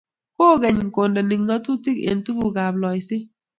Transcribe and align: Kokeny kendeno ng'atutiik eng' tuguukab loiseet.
Kokeny 0.37 0.79
kendeno 0.95 1.35
ng'atutiik 1.43 1.99
eng' 2.09 2.23
tuguukab 2.25 2.73
loiseet. 2.81 3.25